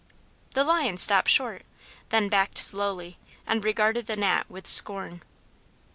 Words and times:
The 0.55 0.63
Lion 0.63 0.97
stopped 0.97 1.29
short, 1.29 1.61
then 2.09 2.27
backed 2.27 2.57
slowly 2.57 3.19
and 3.45 3.63
regarded 3.63 4.07
the 4.07 4.17
Gnat 4.17 4.49
with 4.49 4.65
scorn. 4.65 5.21